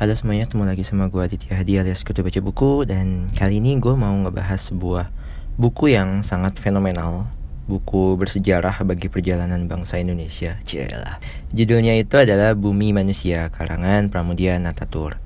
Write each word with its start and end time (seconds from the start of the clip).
Halo 0.00 0.16
semuanya, 0.16 0.48
ketemu 0.48 0.64
lagi 0.64 0.80
sama 0.80 1.12
gue 1.12 1.20
Aditya 1.20 1.60
Hadi 1.60 1.76
alias 1.76 2.08
Kutu 2.08 2.24
Baca 2.24 2.40
Buku 2.40 2.88
Dan 2.88 3.28
kali 3.36 3.60
ini 3.60 3.76
gue 3.76 3.92
mau 3.92 4.16
ngebahas 4.16 4.72
sebuah 4.72 5.12
buku 5.60 5.92
yang 5.92 6.24
sangat 6.24 6.56
fenomenal 6.56 7.28
Buku 7.68 8.16
bersejarah 8.16 8.80
bagi 8.88 9.12
perjalanan 9.12 9.68
bangsa 9.68 10.00
Indonesia. 10.00 10.56
Cielah 10.64 11.20
Judulnya 11.52 12.00
itu 12.00 12.16
adalah 12.16 12.56
Bumi 12.56 12.96
Manusia, 12.96 13.52
karangan 13.52 14.08
Pramudia 14.08 14.56
Natatur 14.56 15.20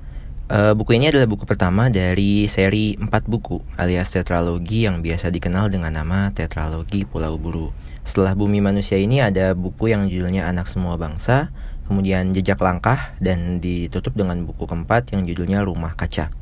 uh, 0.51 0.73
Buku 0.77 0.97
ini 0.99 1.09
adalah 1.09 1.31
buku 1.31 1.47
pertama 1.47 1.89
dari 1.89 2.51
seri 2.51 2.99
4 2.99 3.07
buku 3.07 3.63
alias 3.79 4.11
tetralogi 4.13 4.85
yang 4.85 5.01
biasa 5.01 5.31
dikenal 5.31 5.71
dengan 5.71 5.95
nama 5.95 6.35
Tetralogi 6.35 7.07
Pulau 7.07 7.39
Buru 7.39 7.71
Setelah 8.03 8.37
Bumi 8.37 8.61
Manusia 8.61 9.01
ini 9.01 9.23
ada 9.23 9.57
buku 9.57 9.93
yang 9.95 10.11
judulnya 10.11 10.49
Anak 10.49 10.69
Semua 10.69 11.01
Bangsa 11.01 11.55
kemudian 11.85 12.33
Jejak 12.33 12.61
Langkah, 12.65 13.13
dan 13.21 13.61
ditutup 13.61 14.17
dengan 14.17 14.43
buku 14.49 14.65
keempat 14.65 15.13
yang 15.13 15.29
judulnya 15.29 15.63
Rumah 15.63 15.95
Kaca. 15.95 16.33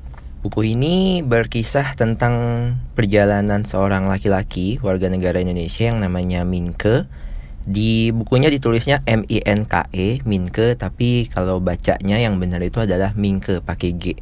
Buku 0.42 0.75
ini 0.75 1.23
berkisah 1.23 1.95
tentang 1.95 2.34
perjalanan 2.98 3.62
seorang 3.62 4.11
laki-laki 4.11 4.83
warga 4.83 5.06
negara 5.06 5.39
Indonesia 5.39 5.87
yang 5.87 6.03
namanya 6.03 6.42
Minke. 6.42 7.06
Di 7.62 8.11
bukunya 8.11 8.51
ditulisnya 8.51 9.07
M 9.07 9.23
I 9.30 9.39
N 9.47 9.70
K 9.70 9.87
E 9.95 10.19
Minke, 10.27 10.75
tapi 10.75 11.30
kalau 11.30 11.62
bacanya 11.62 12.19
yang 12.19 12.43
benar 12.43 12.59
itu 12.59 12.83
adalah 12.83 13.15
Minke 13.15 13.62
pakai 13.62 13.95
G. 13.95 14.19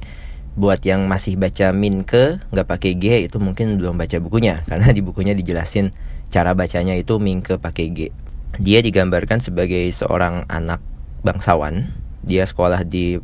Buat 0.60 0.84
yang 0.84 1.08
masih 1.08 1.40
baca 1.40 1.72
Minke 1.72 2.36
nggak 2.52 2.68
pakai 2.68 3.00
G 3.00 3.24
itu 3.24 3.40
mungkin 3.40 3.80
belum 3.80 3.96
baca 3.96 4.20
bukunya 4.20 4.60
karena 4.68 4.92
di 4.92 5.00
bukunya 5.00 5.32
dijelasin 5.32 5.88
cara 6.28 6.52
bacanya 6.52 6.92
itu 6.92 7.16
Minke 7.16 7.56
pakai 7.56 7.86
G. 7.96 7.98
Dia 8.60 8.84
digambarkan 8.84 9.40
sebagai 9.40 9.88
seorang 9.88 10.44
anak 10.52 10.84
bangsawan. 11.24 11.96
Dia 12.20 12.44
sekolah 12.44 12.84
di 12.84 13.16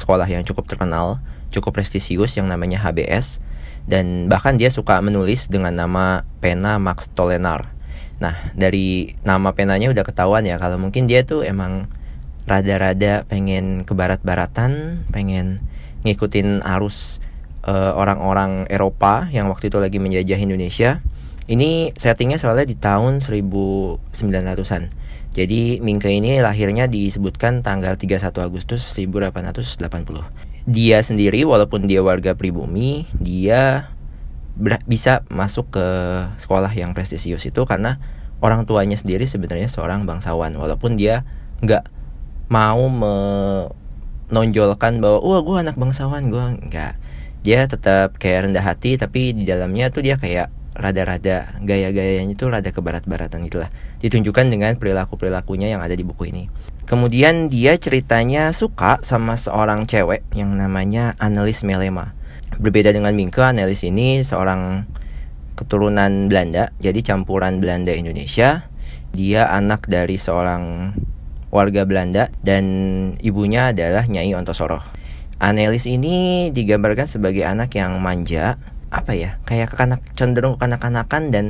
sekolah 0.00 0.24
yang 0.24 0.40
cukup 0.48 0.64
terkenal, 0.64 1.20
cukup 1.52 1.76
prestisius 1.76 2.32
yang 2.40 2.48
namanya 2.48 2.80
HBS 2.80 3.44
dan 3.84 4.32
bahkan 4.32 4.56
dia 4.56 4.72
suka 4.72 4.96
menulis 5.04 5.52
dengan 5.52 5.76
nama 5.76 6.24
pena 6.40 6.80
Max 6.80 7.12
Tolenar. 7.12 7.79
Nah, 8.20 8.36
dari 8.52 9.16
nama 9.24 9.56
penanya 9.56 9.88
udah 9.88 10.04
ketahuan 10.04 10.44
ya 10.44 10.60
kalau 10.60 10.76
mungkin 10.76 11.08
dia 11.08 11.24
tuh 11.24 11.40
emang 11.40 11.88
rada-rada 12.44 13.24
pengen 13.24 13.82
ke 13.88 13.96
barat-baratan, 13.96 15.04
pengen 15.08 15.64
ngikutin 16.04 16.60
arus 16.64 17.20
uh, 17.64 17.96
orang-orang 17.96 18.68
Eropa 18.68 19.28
yang 19.32 19.48
waktu 19.48 19.72
itu 19.72 19.80
lagi 19.80 19.98
menjajah 20.00 20.38
Indonesia. 20.38 21.00
Ini 21.50 21.96
settingnya 21.98 22.38
soalnya 22.38 22.62
di 22.68 22.78
tahun 22.78 23.18
1900-an. 23.26 24.82
Jadi 25.30 25.82
Mingke 25.82 26.10
ini 26.10 26.38
lahirnya 26.38 26.86
disebutkan 26.86 27.62
tanggal 27.62 27.98
31 27.98 28.30
Agustus 28.38 28.94
1880. 28.94 29.82
Dia 30.70 30.98
sendiri 31.02 31.42
walaupun 31.42 31.90
dia 31.90 32.02
warga 32.02 32.38
pribumi, 32.38 33.06
dia 33.18 33.90
bisa 34.84 35.24
masuk 35.32 35.72
ke 35.72 35.86
sekolah 36.36 36.70
yang 36.76 36.92
prestisius 36.92 37.48
itu 37.48 37.64
karena 37.64 37.96
orang 38.44 38.68
tuanya 38.68 38.96
sendiri 38.96 39.24
sebenarnya 39.24 39.68
seorang 39.68 40.04
bangsawan. 40.04 40.52
Walaupun 40.56 40.96
dia 41.00 41.24
nggak 41.64 41.84
mau 42.52 42.88
menonjolkan 44.28 45.00
bahwa 45.00 45.18
wah 45.24 45.40
gue 45.40 45.56
anak 45.64 45.76
bangsawan 45.80 46.28
gue 46.28 46.44
nggak. 46.68 46.94
Dia 47.40 47.64
tetap 47.64 48.20
kayak 48.20 48.52
rendah 48.52 48.64
hati 48.64 49.00
tapi 49.00 49.32
di 49.32 49.48
dalamnya 49.48 49.88
tuh 49.88 50.04
dia 50.04 50.20
kayak 50.20 50.52
rada-rada 50.76 51.58
gaya-gayanya 51.60 52.36
itu 52.36 52.46
rada 52.46 52.70
ke 52.70 52.78
barat-baratan 52.80 53.42
gitulah 53.50 53.68
ditunjukkan 54.00 54.46
dengan 54.48 54.76
perilaku-perilakunya 54.78 55.72
yang 55.76 55.80
ada 55.80 55.96
di 55.96 56.04
buku 56.04 56.30
ini. 56.32 56.52
Kemudian 56.84 57.46
dia 57.46 57.78
ceritanya 57.78 58.50
suka 58.50 58.98
sama 59.06 59.38
seorang 59.38 59.86
cewek 59.86 60.26
yang 60.34 60.56
namanya 60.58 61.14
Annelies 61.22 61.62
Melema 61.62 62.18
berbeda 62.58 62.90
dengan 62.90 63.14
Minke 63.14 63.44
Annelies 63.44 63.86
ini 63.86 64.24
seorang 64.26 64.88
keturunan 65.54 66.32
Belanda. 66.32 66.72
Jadi 66.80 67.04
campuran 67.04 67.60
Belanda 67.60 67.92
Indonesia. 67.92 68.66
Dia 69.12 69.50
anak 69.50 69.90
dari 69.90 70.16
seorang 70.16 70.94
warga 71.50 71.82
Belanda 71.84 72.30
dan 72.46 72.64
ibunya 73.20 73.74
adalah 73.74 74.06
Nyai 74.06 74.32
Ontosoro. 74.38 74.80
Annelies 75.42 75.84
ini 75.90 76.48
digambarkan 76.54 77.04
sebagai 77.10 77.42
anak 77.44 77.74
yang 77.74 77.98
manja 77.98 78.56
apa 78.90 79.14
ya 79.14 79.38
kayak 79.46 79.70
kekanak 79.70 80.02
cenderung 80.18 80.58
kekanak-kanakan 80.58 81.30
dan 81.30 81.44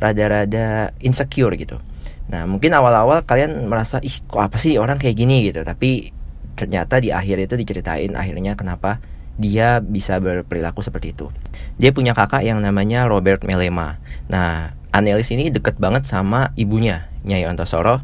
rada-rada 0.00 0.92
insecure 1.00 1.52
gitu. 1.56 1.80
Nah 2.28 2.44
mungkin 2.44 2.76
awal-awal 2.76 3.24
kalian 3.24 3.68
merasa 3.68 4.00
ih 4.04 4.20
kok 4.28 4.40
apa 4.40 4.56
sih 4.60 4.76
orang 4.76 5.00
kayak 5.00 5.16
gini? 5.16 5.48
gitu. 5.48 5.64
Tapi 5.64 6.12
ternyata 6.58 7.00
di 7.00 7.14
akhir 7.14 7.38
itu 7.38 7.54
diceritain 7.56 8.12
akhirnya 8.18 8.58
kenapa 8.58 9.00
dia 9.38 9.78
bisa 9.78 10.18
berperilaku 10.18 10.82
seperti 10.82 11.14
itu. 11.14 11.32
Dia 11.78 11.94
punya 11.94 12.12
kakak 12.12 12.42
yang 12.42 12.58
namanya 12.58 13.06
Robert 13.06 13.46
Melema. 13.46 14.02
Nah, 14.26 14.74
Anelis 14.90 15.30
ini 15.30 15.48
deket 15.48 15.78
banget 15.78 16.04
sama 16.04 16.50
ibunya, 16.58 17.06
Nyai 17.22 17.46
Ontosoro. 17.46 18.02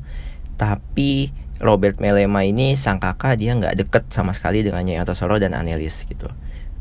Tapi 0.55 1.35
Robert 1.59 1.99
Melema 1.99 2.47
ini 2.47 2.79
sang 2.79 3.03
kakak 3.03 3.43
dia 3.43 3.53
nggak 3.53 3.75
deket 3.75 4.05
sama 4.15 4.31
sekali 4.31 4.63
dengan 4.63 4.87
Nyai 4.87 5.03
Ontosoro 5.03 5.37
dan 5.43 5.53
Anelis 5.59 6.07
gitu 6.07 6.31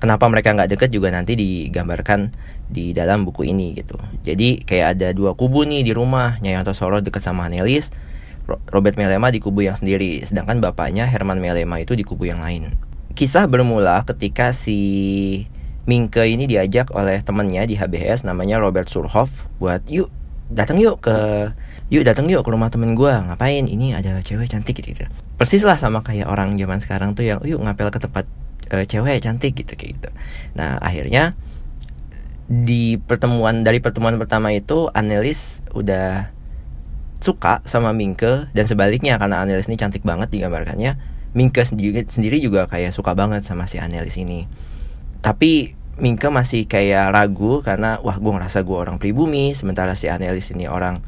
kenapa 0.04 0.28
mereka 0.28 0.52
nggak 0.52 0.76
deket 0.76 0.92
juga 0.92 1.16
nanti 1.16 1.40
digambarkan 1.40 2.36
di 2.68 2.92
dalam 2.92 3.24
buku 3.24 3.48
ini 3.48 3.72
gitu. 3.72 3.96
Jadi 4.28 4.60
kayak 4.60 5.00
ada 5.00 5.16
dua 5.16 5.32
kubu 5.32 5.64
nih 5.64 5.88
di 5.88 5.96
rumah, 5.96 6.44
Nyai 6.44 6.60
Soro 6.76 7.00
deket 7.00 7.24
sama 7.24 7.48
Nelis, 7.48 7.96
Robert 8.68 9.00
Melema 9.00 9.32
di 9.32 9.40
kubu 9.40 9.64
yang 9.64 9.80
sendiri, 9.80 10.20
sedangkan 10.28 10.60
bapaknya 10.60 11.08
Herman 11.08 11.40
Melema 11.40 11.80
itu 11.80 11.96
di 11.96 12.04
kubu 12.04 12.28
yang 12.28 12.44
lain. 12.44 12.76
Kisah 13.14 13.46
bermula 13.46 14.02
ketika 14.10 14.58
si 14.58 15.46
Mingke 15.86 16.26
ini 16.26 16.50
diajak 16.50 16.90
oleh 16.98 17.22
temannya 17.22 17.70
di 17.70 17.78
HBS 17.78 18.26
namanya 18.26 18.58
Robert 18.58 18.90
Surhoff 18.90 19.46
buat 19.62 19.86
yuk 19.86 20.10
datang 20.50 20.82
yuk 20.82 21.06
ke 21.06 21.14
yuk 21.94 22.02
datang 22.10 22.26
yuk 22.26 22.42
ke 22.42 22.50
rumah 22.50 22.74
temen 22.74 22.98
gue 22.98 23.14
ngapain? 23.14 23.70
Ini 23.70 24.02
ada 24.02 24.18
cewek 24.24 24.50
cantik 24.50 24.82
gitu, 24.82 24.98
gitu. 24.98 25.06
Persis 25.38 25.62
lah 25.62 25.78
sama 25.78 26.02
kayak 26.02 26.26
orang 26.26 26.58
zaman 26.58 26.82
sekarang 26.82 27.14
tuh 27.14 27.30
yang 27.30 27.38
yuk 27.46 27.62
ngapel 27.62 27.94
ke 27.94 28.00
tempat 28.02 28.26
uh, 28.74 28.82
cewek 28.82 29.22
cantik 29.22 29.54
gitu 29.54 29.78
kayak 29.78 30.02
gitu. 30.02 30.10
Nah 30.58 30.82
akhirnya 30.82 31.38
di 32.50 32.98
pertemuan 32.98 33.62
dari 33.62 33.78
pertemuan 33.78 34.18
pertama 34.18 34.50
itu 34.50 34.90
Anelis 34.90 35.62
udah 35.78 36.34
suka 37.22 37.62
sama 37.64 37.94
Mingke 37.94 38.50
dan 38.52 38.66
sebaliknya 38.66 39.22
karena 39.22 39.46
Anelis 39.46 39.70
ini 39.70 39.78
cantik 39.78 40.02
banget 40.02 40.34
digambarkannya 40.34 40.98
Mingke 41.34 41.66
sendiri 42.06 42.38
juga 42.38 42.70
kayak 42.70 42.94
suka 42.94 43.18
banget 43.18 43.42
sama 43.42 43.66
si 43.66 43.82
Anelis 43.82 44.22
ini. 44.22 44.46
Tapi 45.26 45.74
Mingke 45.98 46.30
masih 46.30 46.66
kayak 46.66 47.14
ragu 47.14 47.62
karena 47.66 48.02
wah 48.02 48.18
gue 48.18 48.32
ngerasa 48.34 48.62
gue 48.62 48.78
orang 48.78 49.02
pribumi. 49.02 49.58
Sementara 49.58 49.98
si 49.98 50.10
Anelis 50.10 50.54
ini 50.54 50.70
orang 50.70 51.02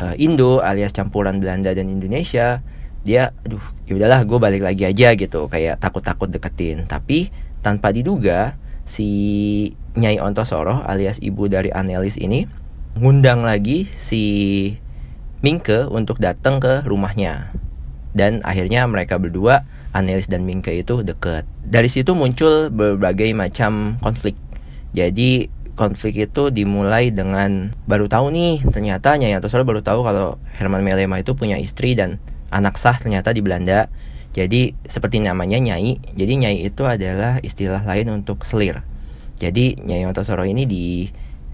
uh, 0.00 0.16
Indo 0.16 0.64
alias 0.64 0.96
campuran 0.96 1.40
Belanda 1.40 1.72
dan 1.76 1.88
Indonesia 1.92 2.64
dia 3.06 3.30
aduh 3.46 3.62
ya 3.86 3.94
udahlah 3.94 4.26
gue 4.26 4.38
balik 4.40 4.62
lagi 4.64 4.88
aja 4.88 5.12
gitu. 5.12 5.48
Kayak 5.48 5.80
takut-takut 5.80 6.32
deketin. 6.32 6.88
Tapi 6.88 7.28
tanpa 7.60 7.92
diduga 7.92 8.56
si 8.88 9.08
Nyai 9.96 10.20
Ontosoro 10.20 10.84
alias 10.84 11.20
ibu 11.20 11.48
dari 11.52 11.68
Anelis 11.72 12.16
ini 12.16 12.48
ngundang 12.96 13.44
lagi 13.44 13.84
si 13.92 14.22
Mingke 15.44 15.84
untuk 15.84 16.16
datang 16.16 16.64
ke 16.64 16.80
rumahnya 16.88 17.52
dan 18.16 18.40
akhirnya 18.42 18.88
mereka 18.88 19.20
berdua 19.20 19.68
Anelis 19.92 20.26
dan 20.32 20.48
Mingke 20.48 20.72
itu 20.72 21.04
deket 21.04 21.44
dari 21.60 21.92
situ 21.92 22.16
muncul 22.16 22.72
berbagai 22.72 23.36
macam 23.36 24.00
konflik 24.00 24.34
jadi 24.96 25.52
konflik 25.76 26.16
itu 26.16 26.48
dimulai 26.48 27.12
dengan 27.12 27.76
baru 27.84 28.08
tahu 28.08 28.32
nih 28.32 28.64
ternyata 28.72 29.20
Nyai 29.20 29.36
Ontosoro 29.36 29.68
baru 29.68 29.84
tahu 29.84 30.00
kalau 30.00 30.40
Herman 30.56 30.80
Melema 30.80 31.20
itu 31.20 31.36
punya 31.36 31.60
istri 31.60 31.92
dan 31.92 32.16
anak 32.50 32.78
sah 32.78 32.96
ternyata 32.96 33.30
di 33.36 33.44
Belanda. 33.44 33.90
Jadi 34.36 34.76
seperti 34.84 35.20
namanya 35.24 35.56
nyai. 35.56 35.96
Jadi 36.12 36.32
nyai 36.36 36.58
itu 36.68 36.84
adalah 36.84 37.40
istilah 37.40 37.84
lain 37.88 38.12
untuk 38.12 38.44
selir. 38.44 38.84
Jadi 39.36 39.76
Nyai 39.80 40.04
Ontosoro 40.08 40.44
ini 40.48 40.64
di 40.64 41.08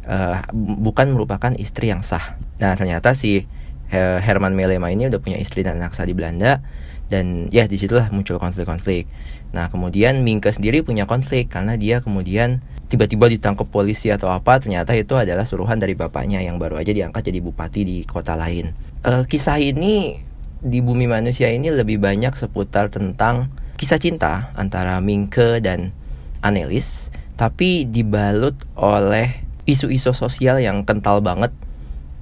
uh, 0.06 0.38
bukan 0.54 1.14
merupakan 1.14 1.50
istri 1.58 1.90
yang 1.90 2.02
sah. 2.02 2.38
Nah 2.58 2.74
ternyata 2.74 3.14
si 3.14 3.46
Herman 3.92 4.56
Melema 4.56 4.88
ini 4.88 5.12
udah 5.12 5.20
punya 5.20 5.36
istri 5.36 5.60
dan 5.60 5.76
anak 5.76 5.92
sah 5.92 6.08
di 6.08 6.16
Belanda 6.16 6.64
dan 7.12 7.52
ya 7.52 7.68
di 7.68 7.76
situlah 7.76 8.08
muncul 8.08 8.40
konflik-konflik. 8.40 9.04
Nah 9.52 9.68
kemudian 9.68 10.24
Mingke 10.24 10.48
sendiri 10.48 10.80
punya 10.80 11.04
konflik 11.04 11.52
karena 11.52 11.76
dia 11.76 12.00
kemudian 12.00 12.64
tiba-tiba 12.88 13.28
ditangkap 13.28 13.68
polisi 13.68 14.08
atau 14.08 14.32
apa 14.32 14.60
ternyata 14.60 14.96
itu 14.96 15.12
adalah 15.16 15.44
suruhan 15.44 15.76
dari 15.76 15.92
bapaknya 15.92 16.40
yang 16.40 16.56
baru 16.56 16.80
aja 16.80 16.92
diangkat 16.92 17.28
jadi 17.28 17.44
bupati 17.44 17.80
di 17.84 17.96
kota 18.08 18.32
lain. 18.32 18.72
Uh, 19.04 19.28
kisah 19.28 19.60
ini 19.60 20.16
di 20.64 20.80
bumi 20.80 21.04
manusia 21.04 21.52
ini 21.52 21.68
lebih 21.68 22.00
banyak 22.00 22.32
seputar 22.32 22.88
tentang 22.88 23.52
kisah 23.76 24.00
cinta 24.00 24.54
antara 24.56 24.96
Mingke 25.04 25.60
dan 25.60 25.92
Anelis 26.40 27.12
tapi 27.36 27.84
dibalut 27.84 28.54
oleh 28.78 29.42
isu-isu 29.66 30.14
sosial 30.14 30.60
yang 30.62 30.86
kental 30.86 31.22
banget 31.22 31.50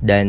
dan 0.00 0.26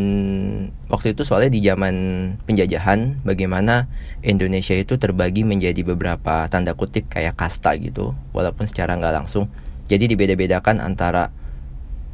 waktu 0.91 1.15
itu 1.15 1.23
soalnya 1.23 1.47
di 1.47 1.63
zaman 1.63 1.95
penjajahan 2.43 3.23
bagaimana 3.23 3.87
Indonesia 4.19 4.75
itu 4.75 4.99
terbagi 4.99 5.47
menjadi 5.47 5.79
beberapa 5.87 6.43
tanda 6.51 6.75
kutip 6.75 7.07
kayak 7.07 7.39
kasta 7.39 7.79
gitu 7.79 8.11
walaupun 8.35 8.67
secara 8.67 8.99
nggak 8.99 9.23
langsung. 9.23 9.47
Jadi 9.87 10.11
dibeda-bedakan 10.11 10.83
antara 10.83 11.31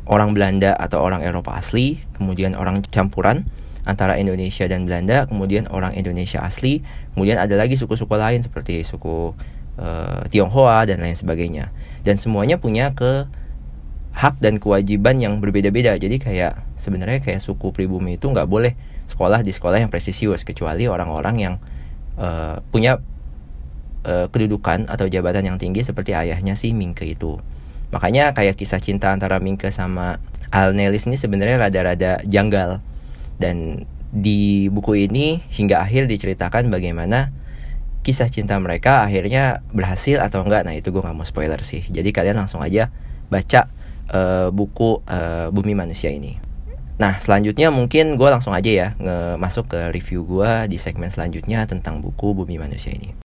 orang 0.06 0.38
Belanda 0.38 0.78
atau 0.78 1.02
orang 1.02 1.26
Eropa 1.26 1.58
asli 1.58 1.98
kemudian 2.14 2.54
orang 2.54 2.86
campuran 2.86 3.50
antara 3.90 4.22
Indonesia 4.22 4.70
dan 4.70 4.86
Belanda 4.86 5.26
kemudian 5.26 5.66
orang 5.74 5.98
Indonesia 5.98 6.46
asli 6.46 6.86
kemudian 7.18 7.42
ada 7.42 7.58
lagi 7.58 7.74
suku-suku 7.74 8.14
lain 8.14 8.46
seperti 8.46 8.86
suku 8.86 9.34
uh, 9.82 10.22
Tionghoa 10.30 10.86
dan 10.86 11.02
lain 11.02 11.18
sebagainya. 11.18 11.74
Dan 12.06 12.22
semuanya 12.22 12.62
punya 12.62 12.94
ke 12.94 13.26
hak 14.18 14.42
dan 14.42 14.58
kewajiban 14.58 15.22
yang 15.22 15.38
berbeda-beda. 15.38 15.94
Jadi 15.94 16.18
kayak 16.18 16.58
sebenarnya 16.74 17.22
kayak 17.22 17.38
suku 17.38 17.70
pribumi 17.70 18.18
itu 18.18 18.26
nggak 18.26 18.50
boleh 18.50 18.74
sekolah 19.06 19.46
di 19.46 19.54
sekolah 19.54 19.78
yang 19.78 19.94
prestisius 19.94 20.42
kecuali 20.42 20.90
orang-orang 20.90 21.36
yang 21.38 21.56
uh, 22.18 22.58
punya 22.74 22.98
uh, 24.10 24.26
kedudukan 24.34 24.90
atau 24.90 25.06
jabatan 25.06 25.46
yang 25.46 25.58
tinggi 25.62 25.86
seperti 25.86 26.18
ayahnya 26.18 26.58
si 26.58 26.74
Mingke 26.74 27.06
itu. 27.06 27.38
Makanya 27.94 28.34
kayak 28.34 28.58
kisah 28.58 28.82
cinta 28.82 29.14
antara 29.14 29.38
Mingke 29.38 29.70
sama 29.70 30.18
Alnelis 30.50 31.06
ini 31.06 31.16
sebenarnya 31.16 31.70
rada-rada 31.70 32.18
janggal 32.26 32.82
dan 33.38 33.86
di 34.10 34.72
buku 34.74 35.06
ini 35.06 35.46
hingga 35.54 35.84
akhir 35.84 36.10
diceritakan 36.10 36.74
bagaimana 36.74 37.30
kisah 38.02 38.32
cinta 38.32 38.56
mereka 38.58 39.06
akhirnya 39.06 39.62
berhasil 39.70 40.18
atau 40.26 40.42
enggak. 40.42 40.66
Nah 40.66 40.74
itu 40.74 40.90
gue 40.90 41.06
nggak 41.06 41.16
mau 41.16 41.28
spoiler 41.28 41.62
sih. 41.62 41.86
Jadi 41.86 42.10
kalian 42.10 42.40
langsung 42.40 42.66
aja 42.66 42.90
baca 43.28 43.68
uh, 44.12 44.50
buku 44.54 45.04
uh, 45.06 45.52
Bumi 45.52 45.74
Manusia 45.76 46.12
ini. 46.12 46.40
Nah 46.98 47.22
selanjutnya 47.22 47.70
mungkin 47.70 48.18
gue 48.18 48.30
langsung 48.30 48.58
aja 48.58 48.72
ya 48.74 48.88
nge 48.98 49.38
masuk 49.38 49.70
ke 49.70 49.80
review 49.94 50.26
gue 50.26 50.66
di 50.66 50.78
segmen 50.82 51.14
selanjutnya 51.14 51.68
tentang 51.70 52.02
buku 52.02 52.34
Bumi 52.34 52.58
Manusia 52.58 52.90
ini. 52.96 53.27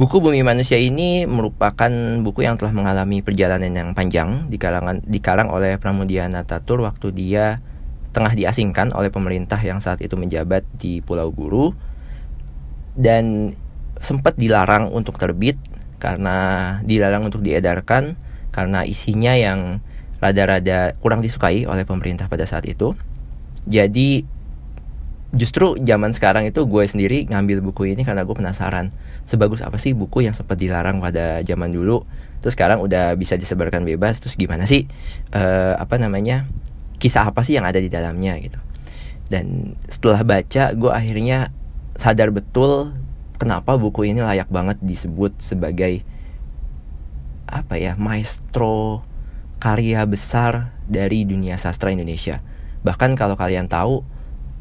Buku 0.00 0.16
Bumi 0.24 0.40
Manusia 0.40 0.80
ini 0.80 1.28
merupakan 1.28 1.92
buku 2.24 2.40
yang 2.48 2.56
telah 2.56 2.72
mengalami 2.72 3.20
perjalanan 3.20 3.68
yang 3.68 3.92
panjang 3.92 4.48
di 4.48 4.56
kalangan 4.56 5.04
dikarang 5.04 5.52
oleh 5.52 5.76
Pramudia 5.76 6.24
Natatur 6.24 6.80
waktu 6.80 7.12
dia 7.12 7.60
tengah 8.16 8.32
diasingkan 8.32 8.96
oleh 8.96 9.12
pemerintah 9.12 9.60
yang 9.60 9.76
saat 9.76 10.00
itu 10.00 10.16
menjabat 10.16 10.64
di 10.80 11.04
Pulau 11.04 11.28
Guru 11.28 11.76
dan 12.96 13.52
sempat 14.00 14.40
dilarang 14.40 14.88
untuk 14.88 15.20
terbit 15.20 15.60
karena 16.00 16.80
dilarang 16.80 17.28
untuk 17.28 17.44
diedarkan 17.44 18.16
karena 18.56 18.88
isinya 18.88 19.36
yang 19.36 19.84
rada-rada 20.16 20.96
kurang 21.04 21.20
disukai 21.20 21.68
oleh 21.68 21.84
pemerintah 21.84 22.24
pada 22.24 22.48
saat 22.48 22.64
itu. 22.64 22.96
Jadi 23.68 24.24
justru 25.30 25.78
zaman 25.78 26.10
sekarang 26.10 26.46
itu 26.50 26.66
gue 26.66 26.84
sendiri 26.86 27.30
ngambil 27.30 27.62
buku 27.62 27.94
ini 27.94 28.02
karena 28.02 28.26
gue 28.26 28.34
penasaran 28.34 28.90
sebagus 29.22 29.62
apa 29.62 29.78
sih 29.78 29.94
buku 29.94 30.26
yang 30.26 30.34
sempat 30.34 30.58
dilarang 30.58 30.98
pada 30.98 31.38
zaman 31.46 31.70
dulu 31.70 32.02
terus 32.42 32.58
sekarang 32.58 32.82
udah 32.82 33.14
bisa 33.14 33.38
disebarkan 33.38 33.86
bebas 33.86 34.18
terus 34.18 34.34
gimana 34.34 34.66
sih 34.66 34.90
uh, 35.30 35.78
apa 35.78 36.02
namanya 36.02 36.50
kisah 37.00 37.32
apa 37.32 37.40
sih 37.40 37.56
yang 37.56 37.64
ada 37.64 37.80
di 37.80 37.88
dalamnya 37.88 38.36
gitu. 38.38 38.60
Dan 39.32 39.74
setelah 39.88 40.20
baca 40.22 40.76
gue 40.76 40.92
akhirnya 40.92 41.48
sadar 41.96 42.28
betul 42.30 42.92
kenapa 43.40 43.80
buku 43.80 44.12
ini 44.12 44.20
layak 44.20 44.52
banget 44.52 44.76
disebut 44.84 45.40
sebagai 45.40 46.04
apa 47.48 47.80
ya 47.80 47.96
maestro 47.96 49.02
karya 49.58 50.04
besar 50.04 50.76
dari 50.86 51.24
dunia 51.24 51.56
sastra 51.56 51.90
Indonesia. 51.90 52.44
Bahkan 52.84 53.16
kalau 53.16 53.34
kalian 53.34 53.66
tahu 53.66 54.04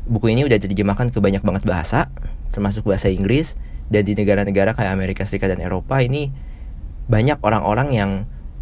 buku 0.10 0.34
ini 0.34 0.42
udah 0.44 0.58
diterjemahkan 0.58 1.14
ke 1.14 1.22
banyak 1.22 1.46
banget 1.46 1.64
bahasa, 1.70 2.10
termasuk 2.50 2.90
bahasa 2.90 3.14
Inggris 3.14 3.54
dan 3.94 4.02
di 4.06 4.18
negara-negara 4.18 4.74
kayak 4.74 4.92
Amerika 4.92 5.24
Serikat 5.24 5.54
dan 5.54 5.62
Eropa 5.62 6.02
ini 6.02 6.34
banyak 7.10 7.38
orang-orang 7.46 7.90
yang 7.94 8.12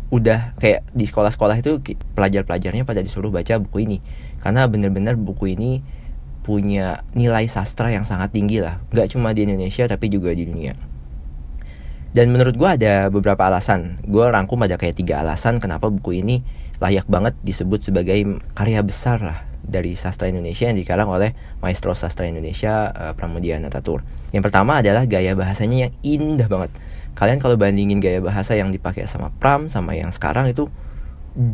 udah 0.08 0.56
kayak 0.60 0.88
di 0.96 1.04
sekolah-sekolah 1.04 1.60
itu 1.60 1.84
pelajar-pelajarnya 2.16 2.88
pada 2.88 3.04
disuruh 3.04 3.32
baca 3.32 3.60
buku 3.60 3.88
ini. 3.88 3.98
Karena 4.40 4.68
bener-bener 4.68 5.20
buku 5.20 5.56
ini 5.56 5.84
punya 6.48 7.04
nilai 7.12 7.44
sastra 7.52 7.92
yang 7.92 8.08
sangat 8.08 8.32
tinggi 8.32 8.64
lah. 8.64 8.80
Nggak 8.96 9.16
cuma 9.16 9.36
di 9.36 9.44
Indonesia 9.44 9.84
tapi 9.84 10.08
juga 10.08 10.32
di 10.32 10.48
dunia. 10.48 10.80
Dan 12.16 12.32
menurut 12.32 12.56
gue 12.56 12.70
ada 12.72 13.12
beberapa 13.12 13.52
alasan. 13.52 14.00
Gue 14.08 14.32
rangkum 14.32 14.64
ada 14.64 14.80
kayak 14.80 14.96
tiga 14.96 15.20
alasan 15.20 15.60
kenapa 15.60 15.92
buku 15.92 16.24
ini 16.24 16.40
layak 16.80 17.04
banget 17.12 17.36
disebut 17.44 17.84
sebagai 17.84 18.40
karya 18.56 18.80
besar 18.80 19.20
lah 19.20 19.47
dari 19.64 19.98
sastra 19.98 20.30
Indonesia 20.32 20.70
yang 20.70 20.78
dikarang 20.78 21.10
oleh 21.10 21.34
maestro 21.60 21.92
sastra 21.98 22.30
Indonesia 22.30 22.92
uh, 22.92 23.14
Pramudia 23.18 23.58
Natatur. 23.58 24.06
Yang 24.32 24.52
pertama 24.52 24.80
adalah 24.80 25.04
gaya 25.08 25.34
bahasanya 25.34 25.88
yang 25.88 25.94
indah 26.04 26.48
banget. 26.48 26.72
Kalian 27.18 27.42
kalau 27.42 27.58
bandingin 27.58 27.98
gaya 27.98 28.22
bahasa 28.22 28.54
yang 28.54 28.70
dipakai 28.70 29.10
sama 29.10 29.34
Pram 29.42 29.68
sama 29.74 29.98
yang 29.98 30.14
sekarang 30.14 30.52
itu 30.52 30.70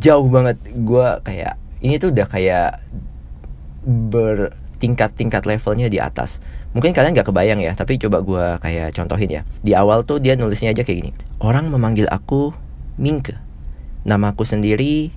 jauh 0.00 0.28
banget. 0.28 0.60
Gue 0.84 1.06
kayak 1.24 1.56
ini 1.80 1.96
tuh 1.96 2.12
udah 2.12 2.26
kayak 2.28 2.80
bertingkat-tingkat 3.84 5.44
levelnya 5.44 5.88
di 5.92 6.00
atas. 6.00 6.40
Mungkin 6.74 6.90
kalian 6.90 7.14
gak 7.14 7.30
kebayang 7.30 7.62
ya, 7.62 7.76
tapi 7.78 8.00
coba 8.02 8.24
gue 8.24 8.44
kayak 8.58 8.96
contohin 8.96 9.30
ya. 9.30 9.42
Di 9.62 9.76
awal 9.78 10.02
tuh 10.02 10.18
dia 10.18 10.34
nulisnya 10.34 10.74
aja 10.74 10.82
kayak 10.82 10.98
gini. 11.04 11.10
Orang 11.38 11.70
memanggil 11.70 12.08
aku 12.10 12.50
Mingke. 12.94 13.34
Namaku 14.06 14.46
sendiri 14.46 15.10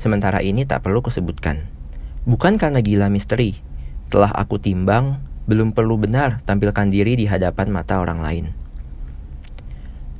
sementara 0.00 0.40
ini 0.40 0.64
tak 0.64 0.86
perlu 0.86 1.02
kusebutkan. 1.04 1.77
Bukan 2.28 2.60
karena 2.60 2.84
gila 2.84 3.08
misteri. 3.08 3.56
Telah 4.12 4.28
aku 4.36 4.60
timbang, 4.60 5.16
belum 5.48 5.72
perlu 5.72 5.96
benar 5.96 6.44
tampilkan 6.44 6.92
diri 6.92 7.16
di 7.16 7.24
hadapan 7.24 7.72
mata 7.72 7.96
orang 8.04 8.20
lain. 8.20 8.52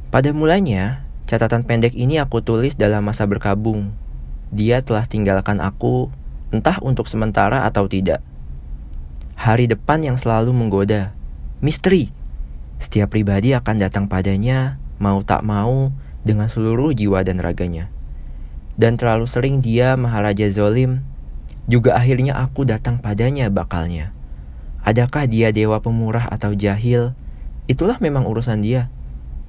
Pada 0.08 0.32
mulanya, 0.32 1.05
catatan 1.28 1.69
pendek 1.69 1.93
ini 1.93 2.16
aku 2.16 2.40
tulis 2.40 2.81
dalam 2.81 3.05
masa 3.05 3.28
berkabung. 3.28 3.93
Dia 4.49 4.81
telah 4.81 5.05
tinggalkan 5.05 5.60
aku, 5.60 6.08
entah 6.49 6.81
untuk 6.81 7.05
sementara 7.12 7.68
atau 7.68 7.85
tidak. 7.85 8.25
Hari 9.37 9.68
depan 9.68 10.00
yang 10.00 10.16
selalu 10.16 10.56
menggoda. 10.56 11.12
Misteri. 11.61 12.09
Setiap 12.80 13.12
pribadi 13.12 13.52
akan 13.52 13.85
datang 13.85 14.09
padanya, 14.09 14.80
mau 14.97 15.21
tak 15.21 15.44
mau, 15.44 15.92
dengan 16.25 16.49
seluruh 16.49 16.97
jiwa 16.97 17.21
dan 17.21 17.37
raganya. 17.37 17.92
Dan 18.80 18.97
terlalu 18.97 19.28
sering 19.28 19.61
dia 19.61 19.92
Maharaja 19.92 20.49
Zolim 20.49 21.04
juga 21.68 21.94
akhirnya 21.94 22.34
aku 22.34 22.64
datang 22.64 22.98
padanya 22.98 23.52
bakalnya. 23.52 24.16
Adakah 24.82 25.28
dia 25.28 25.52
dewa 25.52 25.84
pemurah 25.84 26.25
atau 26.32 26.56
jahil? 26.56 27.12
Itulah 27.68 28.00
memang 28.00 28.25
urusan 28.25 28.64
dia. 28.64 28.88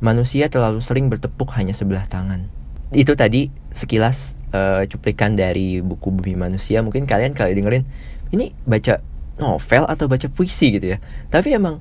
Manusia 0.04 0.52
terlalu 0.52 0.84
sering 0.84 1.08
bertepuk 1.08 1.48
hanya 1.56 1.72
sebelah 1.72 2.04
tangan. 2.12 2.52
Itu 2.92 3.16
tadi 3.16 3.48
sekilas 3.72 4.36
uh, 4.52 4.84
cuplikan 4.92 5.40
dari 5.40 5.80
buku 5.80 6.12
Bumi 6.12 6.36
Manusia. 6.36 6.84
Mungkin 6.84 7.08
kalian 7.08 7.32
kali 7.32 7.56
dengerin 7.56 7.88
ini 8.36 8.52
baca 8.68 9.00
novel 9.40 9.88
atau 9.88 10.12
baca 10.12 10.28
puisi 10.28 10.76
gitu 10.76 10.96
ya. 10.96 10.98
Tapi 11.32 11.56
emang 11.56 11.80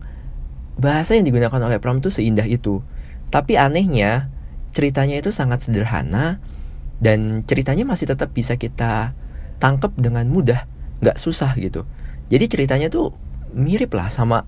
bahasa 0.78 1.18
yang 1.18 1.26
digunakan 1.26 1.59
oleh 1.59 1.83
Pram 1.83 1.99
itu 1.99 2.14
seindah 2.14 2.47
itu. 2.47 2.87
Tapi 3.35 3.59
anehnya 3.59 4.30
ceritanya 4.71 5.18
itu 5.18 5.35
sangat 5.35 5.66
sederhana 5.66 6.38
dan 7.02 7.42
ceritanya 7.42 7.83
masih 7.83 8.07
tetap 8.07 8.30
bisa 8.30 8.54
kita 8.54 9.18
tangkep 9.59 9.95
dengan 9.99 10.27
mudah 10.31 10.65
nggak 11.03 11.19
susah 11.19 11.55
gitu. 11.59 11.87
Jadi 12.29 12.45
ceritanya 12.50 12.88
tuh 12.91 13.15
mirip 13.55 13.95
lah 13.97 14.12
sama 14.12 14.45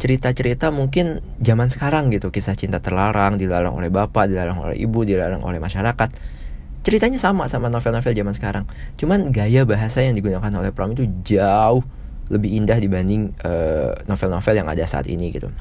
cerita-cerita 0.00 0.72
mungkin 0.72 1.20
zaman 1.38 1.68
sekarang 1.68 2.08
gitu. 2.10 2.32
Kisah 2.32 2.56
cinta 2.56 2.80
terlarang 2.80 3.36
dilarang 3.36 3.76
oleh 3.76 3.92
bapak 3.92 4.32
dilarang 4.32 4.58
oleh 4.58 4.76
ibu 4.80 5.04
dilarang 5.04 5.44
oleh 5.44 5.60
masyarakat. 5.60 6.08
Ceritanya 6.80 7.20
sama 7.20 7.44
sama 7.46 7.68
novel-novel 7.68 8.16
zaman 8.16 8.32
sekarang. 8.32 8.64
Cuman 8.96 9.28
gaya 9.30 9.68
bahasa 9.68 10.00
yang 10.00 10.16
digunakan 10.16 10.48
oleh 10.56 10.72
Pram 10.72 10.96
itu 10.96 11.04
jauh 11.20 11.84
lebih 12.32 12.56
indah 12.56 12.80
dibanding 12.80 13.36
eh, 13.44 13.92
novel-novel 14.08 14.54
uh, 14.54 14.58
yang 14.64 14.68
ada 14.70 14.84
saat 14.88 15.04
ini 15.04 15.28
gitu. 15.28 15.52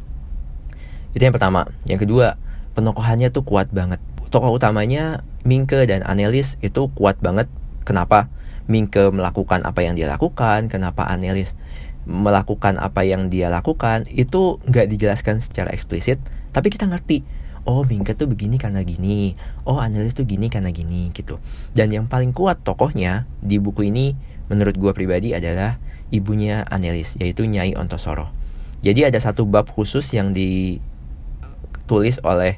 Itu 1.11 1.19
yang 1.19 1.35
pertama. 1.35 1.67
Yang 1.91 2.07
kedua 2.07 2.39
penokohannya 2.77 3.35
tuh 3.35 3.43
kuat 3.43 3.67
banget. 3.75 3.99
Tokoh 4.29 4.53
utamanya 4.55 5.25
Mingke 5.43 5.83
dan 5.89 6.05
Anelis 6.05 6.55
itu 6.63 6.87
kuat 6.95 7.19
banget. 7.19 7.51
Kenapa 7.83 8.29
Mingke 8.69 9.09
melakukan 9.09 9.65
apa 9.65 9.81
yang 9.81 9.97
dia 9.97 10.05
lakukan, 10.05 10.69
kenapa 10.69 11.09
Anelis 11.09 11.57
melakukan 12.05 12.77
apa 12.77 13.01
yang 13.01 13.27
dia 13.27 13.49
lakukan, 13.49 14.05
itu 14.07 14.61
nggak 14.69 14.87
dijelaskan 14.93 15.41
secara 15.41 15.73
eksplisit, 15.73 16.21
tapi 16.53 16.69
kita 16.69 16.85
ngerti. 16.85 17.25
oh 17.67 17.83
Mingke 17.85 18.15
tuh 18.17 18.25
begini 18.25 18.57
karena 18.57 18.81
gini 18.81 19.35
oh 19.67 19.77
analis 19.77 20.17
tuh 20.17 20.25
gini 20.25 20.49
karena 20.49 20.73
gini 20.73 21.13
gitu 21.13 21.37
dan 21.77 21.93
yang 21.93 22.09
paling 22.09 22.33
kuat 22.33 22.65
tokohnya 22.65 23.29
di 23.45 23.61
buku 23.61 23.93
ini 23.93 24.17
menurut 24.49 24.73
gue 24.73 24.89
pribadi 24.95 25.37
adalah 25.37 25.77
ibunya 26.09 26.65
analis 26.71 27.13
yaitu 27.21 27.45
Nyai 27.45 27.77
Ontosoro 27.77 28.33
jadi 28.81 29.13
ada 29.13 29.19
satu 29.21 29.45
bab 29.45 29.69
khusus 29.69 30.07
yang 30.15 30.33
ditulis 30.33 32.17
oleh 32.25 32.57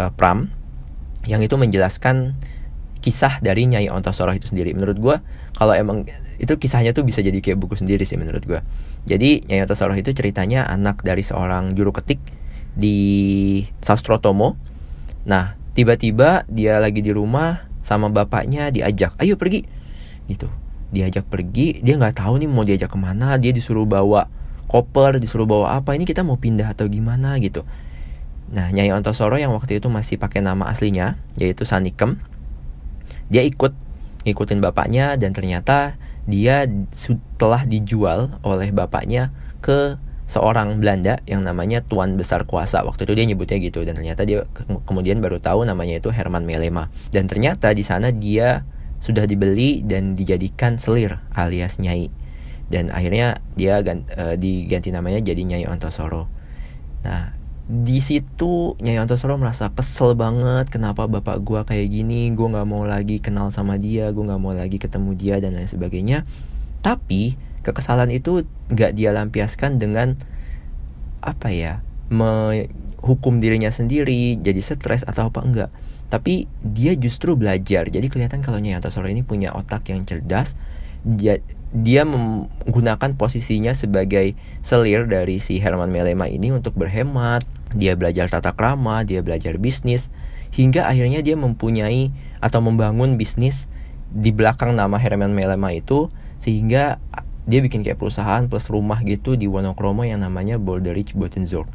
uh, 0.00 0.10
Pram 0.10 0.50
yang 1.28 1.44
itu 1.44 1.54
menjelaskan 1.60 2.34
kisah 3.00 3.40
dari 3.40 3.64
Nyai 3.64 3.88
Ontosoro 3.88 4.36
itu 4.36 4.48
sendiri 4.48 4.76
menurut 4.76 4.96
gue 5.00 5.16
kalau 5.56 5.72
emang 5.72 6.04
itu 6.36 6.52
kisahnya 6.56 6.92
tuh 6.92 7.04
bisa 7.04 7.24
jadi 7.24 7.36
kayak 7.40 7.56
buku 7.56 7.76
sendiri 7.76 8.04
sih 8.04 8.20
menurut 8.20 8.44
gue 8.44 8.60
jadi 9.08 9.40
Nyai 9.48 9.64
Ontosoro 9.64 9.96
itu 9.96 10.12
ceritanya 10.12 10.68
anak 10.68 11.00
dari 11.00 11.24
seorang 11.24 11.72
juru 11.72 11.90
ketik 11.96 12.20
di 12.74 12.96
Sastrotomo. 13.82 14.54
Nah, 15.26 15.58
tiba-tiba 15.74 16.44
dia 16.46 16.78
lagi 16.78 17.02
di 17.02 17.10
rumah 17.10 17.66
sama 17.80 18.12
bapaknya 18.12 18.68
diajak, 18.70 19.16
ayo 19.18 19.34
pergi, 19.40 19.64
gitu. 20.28 20.48
Diajak 20.90 21.30
pergi, 21.30 21.78
dia 21.86 21.94
nggak 21.94 22.18
tahu 22.18 22.42
nih 22.42 22.48
mau 22.50 22.66
diajak 22.66 22.90
ke 22.90 22.98
mana. 22.98 23.38
Dia 23.38 23.54
disuruh 23.54 23.86
bawa 23.86 24.26
koper, 24.66 25.22
disuruh 25.22 25.46
bawa 25.46 25.78
apa. 25.78 25.94
Ini 25.94 26.02
kita 26.02 26.26
mau 26.26 26.34
pindah 26.34 26.74
atau 26.74 26.90
gimana 26.90 27.38
gitu. 27.38 27.62
Nah, 28.50 28.66
Nyai 28.74 28.90
Ontosoro 28.90 29.38
yang 29.38 29.54
waktu 29.54 29.78
itu 29.78 29.86
masih 29.86 30.18
pakai 30.18 30.42
nama 30.42 30.66
aslinya, 30.66 31.14
yaitu 31.38 31.62
Sanikem, 31.62 32.18
dia 33.30 33.46
ikut 33.46 33.72
ngikutin 34.26 34.60
bapaknya 34.60 35.16
dan 35.16 35.32
ternyata 35.32 35.96
dia 36.28 36.68
setelah 36.92 37.64
dijual 37.64 38.36
oleh 38.44 38.68
bapaknya 38.74 39.32
ke 39.64 39.96
seorang 40.30 40.78
Belanda 40.78 41.18
yang 41.26 41.42
namanya 41.42 41.82
Tuan 41.82 42.14
Besar 42.14 42.46
Kuasa. 42.46 42.86
Waktu 42.86 43.02
itu 43.08 43.12
dia 43.18 43.26
nyebutnya 43.26 43.58
gitu 43.58 43.82
dan 43.82 43.98
ternyata 43.98 44.22
dia 44.22 44.46
ke 44.46 44.62
kemudian 44.86 45.18
baru 45.18 45.42
tahu 45.42 45.66
namanya 45.66 45.98
itu 45.98 46.14
Herman 46.14 46.46
Melema. 46.46 46.86
Dan 47.10 47.26
ternyata 47.26 47.74
di 47.74 47.82
sana 47.82 48.14
dia 48.14 48.62
sudah 49.02 49.24
dibeli 49.24 49.82
dan 49.82 50.14
dijadikan 50.14 50.76
selir 50.78 51.18
alias 51.34 51.82
Nyai. 51.82 52.12
Dan 52.70 52.94
akhirnya 52.94 53.42
dia 53.58 53.82
ganti, 53.82 54.06
uh, 54.14 54.38
diganti 54.38 54.94
namanya 54.94 55.18
jadi 55.18 55.42
Nyai 55.42 55.66
Ontosoro. 55.66 56.30
Nah, 57.02 57.34
di 57.70 58.02
situ 58.02 58.74
Nyai 58.82 58.98
Ontosoro 58.98 59.38
merasa 59.38 59.70
kesel 59.70 60.18
banget 60.18 60.74
kenapa 60.74 61.06
bapak 61.06 61.38
gua 61.46 61.62
kayak 61.62 61.86
gini, 61.86 62.34
gua 62.34 62.50
nggak 62.58 62.66
mau 62.66 62.82
lagi 62.82 63.22
kenal 63.22 63.54
sama 63.54 63.78
dia, 63.78 64.10
gua 64.10 64.34
nggak 64.34 64.42
mau 64.42 64.50
lagi 64.50 64.82
ketemu 64.82 65.14
dia 65.14 65.38
dan 65.38 65.54
lain 65.54 65.70
sebagainya. 65.70 66.26
Tapi 66.82 67.38
kekesalan 67.62 68.10
itu 68.10 68.42
nggak 68.74 68.98
dia 68.98 69.14
lampiaskan 69.14 69.78
dengan 69.78 70.18
apa 71.20 71.52
ya 71.52 71.84
menghukum 72.08 73.38
dirinya 73.38 73.68
sendiri 73.68 74.40
jadi 74.40 74.60
stres 74.64 75.04
atau 75.04 75.28
apa 75.28 75.44
enggak 75.44 75.70
tapi 76.10 76.50
dia 76.64 76.96
justru 76.96 77.36
belajar 77.38 77.86
jadi 77.86 78.06
kelihatan 78.10 78.42
kalau 78.42 78.58
Nyai 78.58 78.80
Antasoro 78.80 79.06
ini 79.06 79.22
punya 79.22 79.52
otak 79.54 79.92
yang 79.92 80.02
cerdas 80.08 80.56
dia 81.70 82.02
menggunakan 82.02 83.14
posisinya 83.14 83.70
sebagai 83.78 84.34
selir 84.58 85.06
dari 85.06 85.38
si 85.38 85.62
Herman 85.62 85.94
Melema 85.94 86.26
ini 86.26 86.50
untuk 86.50 86.74
berhemat. 86.74 87.46
Dia 87.70 87.94
belajar 87.94 88.26
tata 88.26 88.50
krama 88.50 89.06
dia 89.06 89.22
belajar 89.22 89.54
bisnis 89.54 90.10
hingga 90.50 90.90
akhirnya 90.90 91.22
dia 91.22 91.38
mempunyai 91.38 92.10
atau 92.42 92.58
membangun 92.58 93.14
bisnis 93.14 93.70
di 94.10 94.34
belakang 94.34 94.74
nama 94.74 94.98
Herman 94.98 95.30
Melema 95.30 95.70
itu 95.70 96.10
sehingga 96.42 96.98
dia 97.46 97.60
bikin 97.62 97.86
kayak 97.86 98.02
perusahaan 98.02 98.42
plus 98.50 98.66
rumah 98.66 98.98
gitu 99.06 99.38
di 99.38 99.46
Wonokromo 99.46 100.02
yang 100.02 100.26
namanya 100.26 100.58
Bolderich 100.58 101.14
Botenzorg 101.14 101.70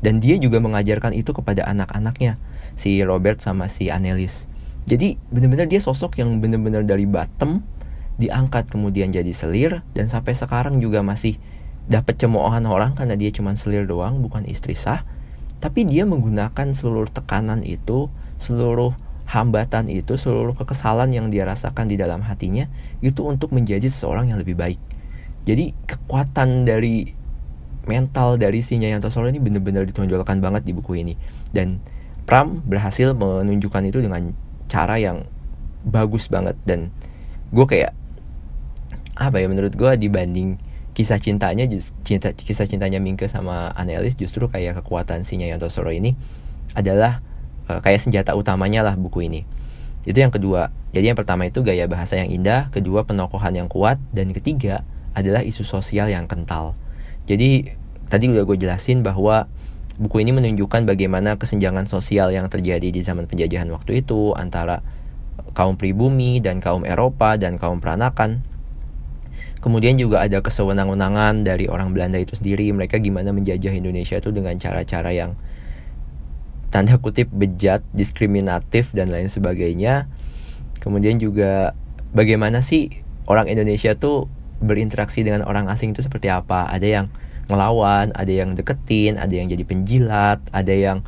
dan 0.00 0.22
dia 0.22 0.38
juga 0.40 0.62
mengajarkan 0.62 1.12
itu 1.12 1.34
kepada 1.34 1.66
anak-anaknya 1.68 2.40
si 2.78 3.02
Robert 3.02 3.42
sama 3.42 3.66
si 3.66 3.90
Annelies 3.90 4.46
jadi 4.88 5.18
benar-benar 5.28 5.68
dia 5.68 5.82
sosok 5.82 6.22
yang 6.22 6.40
benar-benar 6.40 6.86
dari 6.86 7.04
bottom 7.04 7.60
diangkat 8.20 8.68
kemudian 8.68 9.08
jadi 9.08 9.32
selir 9.32 9.80
dan 9.96 10.12
sampai 10.12 10.36
sekarang 10.36 10.76
juga 10.84 11.00
masih 11.00 11.40
dapat 11.88 12.20
cemoohan 12.20 12.62
orang 12.68 12.92
karena 12.92 13.16
dia 13.16 13.32
cuma 13.32 13.56
selir 13.56 13.88
doang 13.88 14.20
bukan 14.20 14.44
istri 14.44 14.76
sah. 14.76 15.02
Tapi 15.60 15.88
dia 15.88 16.04
menggunakan 16.04 16.72
seluruh 16.76 17.08
tekanan 17.08 17.64
itu 17.64 18.12
seluruh 18.40 18.92
hambatan 19.30 19.86
itu 19.86 20.18
seluruh 20.18 20.58
kekesalan 20.58 21.14
yang 21.14 21.30
dia 21.30 21.46
rasakan 21.46 21.86
di 21.86 21.94
dalam 21.94 22.24
hatinya 22.26 22.66
itu 22.98 23.22
untuk 23.22 23.54
menjadi 23.54 23.86
seseorang 23.86 24.32
yang 24.32 24.38
lebih 24.42 24.58
baik. 24.58 24.80
Jadi 25.46 25.72
kekuatan 25.88 26.68
dari 26.68 27.14
mental 27.88 28.36
dari 28.36 28.60
si 28.60 28.76
Nyai 28.76 29.00
Solo 29.08 29.30
ini 29.30 29.40
benar-benar 29.40 29.88
ditonjolkan 29.88 30.42
banget 30.42 30.62
di 30.68 30.72
buku 30.76 31.00
ini. 31.00 31.14
Dan 31.50 31.80
Pram 32.28 32.62
berhasil 32.62 33.16
menunjukkan 33.16 33.82
itu 33.90 33.98
dengan 34.04 34.34
cara 34.68 35.00
yang 35.00 35.24
bagus 35.86 36.28
banget. 36.28 36.54
Dan 36.62 36.92
gue 37.50 37.66
kayak 37.66 37.96
apa 39.20 39.36
ya 39.38 39.46
menurut 39.52 39.76
gue 39.76 39.92
dibanding 40.00 40.56
kisah 40.96 41.20
cintanya 41.20 41.68
cinta 42.02 42.32
kisah 42.32 42.64
cintanya 42.64 42.98
Mingke 42.98 43.28
sama 43.28 43.70
Annelies 43.76 44.16
justru 44.16 44.48
kayak 44.48 44.80
kekuatan 44.80 45.22
si 45.22 45.36
Nyai 45.36 45.60
Solo 45.68 45.92
ini 45.92 46.16
adalah 46.72 47.20
uh, 47.68 47.84
kayak 47.84 48.00
senjata 48.00 48.32
utamanya 48.32 48.80
lah 48.80 48.96
buku 48.96 49.28
ini 49.28 49.44
itu 50.08 50.16
yang 50.16 50.32
kedua 50.32 50.72
jadi 50.90 51.14
yang 51.14 51.18
pertama 51.18 51.46
itu 51.46 51.62
gaya 51.62 51.86
bahasa 51.86 52.18
yang 52.18 52.32
indah 52.32 52.72
kedua 52.74 53.06
penokohan 53.06 53.54
yang 53.54 53.68
kuat 53.70 54.00
dan 54.10 54.34
ketiga 54.34 54.82
adalah 55.14 55.42
isu 55.42 55.66
sosial 55.66 56.10
yang 56.10 56.26
kental. 56.26 56.74
Jadi 57.26 57.74
tadi 58.10 58.26
udah 58.26 58.42
gue 58.42 58.58
jelasin 58.58 59.06
bahwa 59.06 59.46
buku 60.02 60.22
ini 60.22 60.34
menunjukkan 60.34 60.86
bagaimana 60.86 61.38
kesenjangan 61.38 61.86
sosial 61.86 62.34
yang 62.34 62.50
terjadi 62.50 62.90
di 62.90 63.00
zaman 63.02 63.30
penjajahan 63.30 63.70
waktu 63.70 64.02
itu 64.02 64.34
antara 64.34 64.82
kaum 65.54 65.78
pribumi 65.78 66.38
dan 66.42 66.58
kaum 66.58 66.82
Eropa 66.82 67.38
dan 67.38 67.54
kaum 67.54 67.78
peranakan. 67.78 68.42
Kemudian 69.60 70.00
juga 70.00 70.24
ada 70.24 70.40
kesewenang-wenangan 70.40 71.44
dari 71.44 71.68
orang 71.68 71.92
Belanda 71.92 72.16
itu 72.16 72.32
sendiri. 72.32 72.72
Mereka 72.72 72.96
gimana 73.00 73.28
menjajah 73.36 73.76
Indonesia 73.76 74.16
itu 74.16 74.32
dengan 74.32 74.56
cara-cara 74.56 75.12
yang 75.12 75.36
tanda 76.72 76.96
kutip 76.96 77.28
bejat, 77.28 77.84
diskriminatif 77.92 78.96
dan 78.96 79.12
lain 79.12 79.28
sebagainya. 79.28 80.08
Kemudian 80.80 81.20
juga 81.20 81.76
bagaimana 82.16 82.64
sih 82.64 83.04
orang 83.28 83.52
Indonesia 83.52 83.92
tuh 83.94 84.32
berinteraksi 84.60 85.24
dengan 85.24 85.44
orang 85.44 85.68
asing 85.68 85.96
itu 85.96 86.04
seperti 86.04 86.28
apa 86.28 86.68
ada 86.68 86.84
yang 86.84 87.06
ngelawan 87.48 88.12
ada 88.12 88.30
yang 88.30 88.52
deketin 88.52 89.16
ada 89.16 89.32
yang 89.32 89.48
jadi 89.48 89.64
penjilat 89.64 90.38
ada 90.52 90.70
yang 90.70 91.02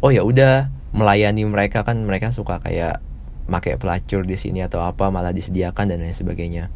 oh 0.00 0.08
ya 0.10 0.24
udah 0.24 0.72
melayani 0.96 1.44
mereka 1.44 1.84
kan 1.84 2.00
mereka 2.02 2.32
suka 2.32 2.58
kayak 2.64 3.04
pakai 3.44 3.76
pelacur 3.76 4.24
di 4.24 4.40
sini 4.40 4.64
atau 4.64 4.80
apa 4.80 5.12
malah 5.12 5.36
disediakan 5.36 5.92
dan 5.92 6.00
lain 6.00 6.16
sebagainya 6.16 6.72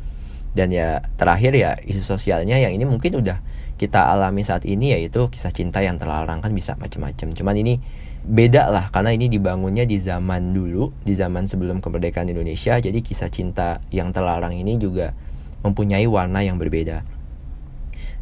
dan 0.59 0.75
ya 0.75 1.07
terakhir 1.15 1.55
ya 1.55 1.79
isu 1.79 2.03
sosialnya 2.03 2.59
yang 2.59 2.75
ini 2.75 2.83
mungkin 2.83 3.23
udah 3.23 3.39
kita 3.79 4.11
alami 4.11 4.43
saat 4.43 4.67
ini 4.67 4.91
yaitu 4.91 5.31
kisah 5.31 5.55
cinta 5.55 5.79
yang 5.79 6.03
terlarang 6.03 6.43
kan 6.43 6.51
bisa 6.51 6.75
macam-macam 6.75 7.31
cuman 7.31 7.55
ini 7.55 7.79
beda 8.27 8.67
lah 8.67 8.91
karena 8.91 9.15
ini 9.15 9.31
dibangunnya 9.31 9.87
di 9.87 10.03
zaman 10.03 10.51
dulu 10.51 10.91
di 11.07 11.15
zaman 11.15 11.47
sebelum 11.47 11.79
kemerdekaan 11.79 12.27
Indonesia 12.27 12.75
jadi 12.83 12.99
kisah 12.99 13.31
cinta 13.31 13.79
yang 13.95 14.11
terlarang 14.11 14.59
ini 14.59 14.75
juga 14.83 15.15
mempunyai 15.63 16.07
warna 16.07 16.43
yang 16.43 16.59
berbeda. 16.59 17.03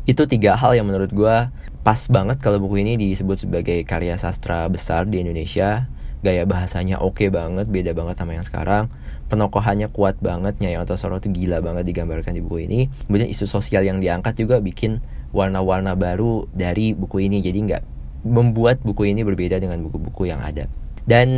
Itu 0.07 0.25
tiga 0.31 0.55
hal 0.55 0.79
yang 0.79 0.87
menurut 0.87 1.11
gue 1.11 1.37
pas 1.83 2.01
banget 2.11 2.39
kalau 2.39 2.63
buku 2.63 2.83
ini 2.83 2.95
disebut 2.99 3.47
sebagai 3.47 3.83
karya 3.83 4.15
sastra 4.19 4.67
besar 4.71 5.07
di 5.11 5.23
Indonesia. 5.23 5.91
Gaya 6.27 6.43
bahasanya 6.43 6.99
oke 6.99 7.23
okay 7.23 7.29
banget, 7.31 7.71
beda 7.71 7.95
banget 7.95 8.19
sama 8.19 8.35
yang 8.35 8.43
sekarang. 8.43 8.91
Penokohannya 9.31 9.87
kuat 9.95 10.19
banget, 10.19 10.59
Nyai 10.59 10.75
Ontosoro 10.83 11.23
tuh 11.23 11.31
gila 11.31 11.63
banget 11.63 11.87
digambarkan 11.87 12.35
di 12.35 12.43
buku 12.43 12.67
ini. 12.67 12.91
Kemudian 13.07 13.31
isu 13.31 13.47
sosial 13.47 13.87
yang 13.87 14.03
diangkat 14.03 14.35
juga 14.35 14.59
bikin 14.59 14.99
warna-warna 15.31 15.95
baru 15.95 16.51
dari 16.51 16.99
buku 16.99 17.31
ini. 17.31 17.39
Jadi 17.47 17.59
nggak 17.71 17.83
membuat 18.27 18.83
buku 18.83 19.07
ini 19.07 19.23
berbeda 19.23 19.63
dengan 19.63 19.79
buku-buku 19.87 20.27
yang 20.27 20.43
ada. 20.43 20.67
Dan 21.07 21.31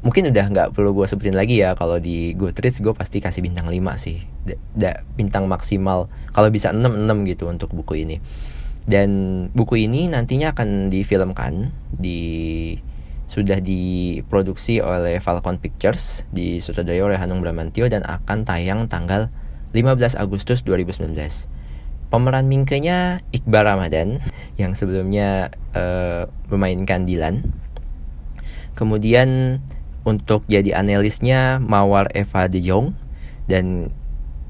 mungkin 0.00 0.32
udah 0.32 0.46
nggak 0.48 0.68
perlu 0.72 0.96
gue 0.96 1.06
sebutin 1.10 1.36
lagi 1.36 1.60
ya 1.60 1.76
kalau 1.76 2.00
di 2.00 2.32
Goodreads 2.32 2.80
gue 2.80 2.94
pasti 2.94 3.18
kasih 3.18 3.42
bintang 3.42 3.66
5 3.66 3.74
sih 3.98 4.22
da, 4.46 4.54
da, 4.70 4.90
bintang 5.18 5.50
maksimal 5.50 6.06
kalau 6.30 6.46
bisa 6.46 6.70
6 6.70 6.78
6 6.78 7.26
gitu 7.26 7.50
untuk 7.50 7.74
buku 7.74 8.06
ini 8.06 8.22
dan 8.86 9.10
buku 9.50 9.82
ini 9.90 10.06
nantinya 10.06 10.54
akan 10.54 10.94
difilmkan 10.94 11.74
di 11.90 12.22
sudah 13.26 13.58
diproduksi 13.58 14.78
oleh 14.78 15.18
Falcon 15.18 15.58
Pictures 15.58 16.22
di 16.30 16.62
sutradara 16.62 17.10
oleh 17.10 17.18
Hanung 17.18 17.42
Bramantio 17.42 17.90
dan 17.90 18.06
akan 18.06 18.46
tayang 18.46 18.86
tanggal 18.86 19.26
15 19.74 20.14
Agustus 20.14 20.62
2019 20.62 21.10
pemeran 22.08 22.46
Mingkenya 22.46 23.20
Iqbal 23.34 23.66
Ramadan 23.66 24.22
yang 24.54 24.78
sebelumnya 24.78 25.50
uh, 25.74 26.30
memainkan 26.48 27.02
Dilan 27.02 27.42
kemudian 28.78 29.58
untuk 30.06 30.46
jadi 30.46 30.78
analisnya 30.78 31.58
Mawar 31.58 32.14
Eva 32.14 32.46
de 32.46 32.62
Jong 32.62 32.94
dan 33.50 33.90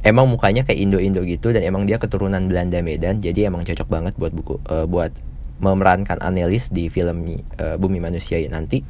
emang 0.04 0.28
mukanya 0.28 0.68
kayak 0.68 0.78
Indo-Indo 0.84 1.24
gitu 1.24 1.56
dan 1.56 1.64
emang 1.64 1.88
dia 1.88 1.96
keturunan 1.96 2.44
Belanda 2.44 2.84
Medan 2.84 3.24
jadi 3.24 3.48
emang 3.48 3.64
cocok 3.64 3.88
banget 3.88 4.14
buat 4.20 4.36
buku 4.36 4.60
uh, 4.68 4.84
buat 4.84 5.16
memerankan 5.58 6.20
Anelis 6.20 6.68
di 6.68 6.92
film 6.92 7.24
uh, 7.56 7.76
Bumi 7.80 7.98
Manusia 8.00 8.40
nanti. 8.48 8.84